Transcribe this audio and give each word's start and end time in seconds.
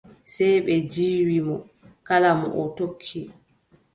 Sey 0.33 0.55
ɓe 0.65 0.73
ndiiwi 0.83 1.37
mo. 1.47 1.57
Kala 2.07 2.29
mo 2.39 2.47
o 2.61 2.63
tokki. 2.77 3.21